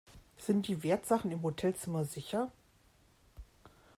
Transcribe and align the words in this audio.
Sind 0.39 0.67
die 0.67 0.81
Wertsachen 0.81 1.29
im 1.31 1.43
Hotelzimmer 1.43 2.05
sicher? 2.05 2.51